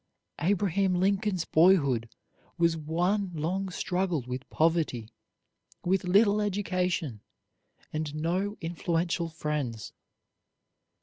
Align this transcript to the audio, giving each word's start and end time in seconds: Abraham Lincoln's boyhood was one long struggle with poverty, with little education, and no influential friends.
Abraham 0.39 0.95
Lincoln's 0.95 1.45
boyhood 1.45 2.09
was 2.57 2.75
one 2.75 3.31
long 3.35 3.69
struggle 3.69 4.23
with 4.23 4.49
poverty, 4.49 5.09
with 5.85 6.05
little 6.05 6.41
education, 6.41 7.21
and 7.93 8.15
no 8.15 8.57
influential 8.61 9.29
friends. 9.29 9.93